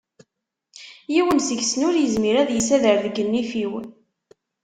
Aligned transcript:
Yiwen 1.13 1.39
seg-sen 1.47 1.81
ur 1.87 1.95
yezmir 1.97 2.35
ad 2.37 2.49
yesader 2.53 2.97
deg 3.05 3.15
nnif-iw. 3.23 3.73